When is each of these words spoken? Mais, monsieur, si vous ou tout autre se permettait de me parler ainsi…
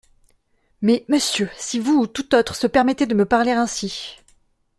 Mais, 0.81 1.05
monsieur, 1.09 1.47
si 1.59 1.77
vous 1.79 1.93
ou 1.93 2.07
tout 2.07 2.33
autre 2.33 2.55
se 2.55 2.65
permettait 2.65 3.05
de 3.05 3.13
me 3.13 3.23
parler 3.25 3.51
ainsi… 3.51 4.17